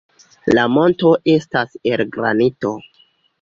[0.57, 2.73] La monto estas el granito.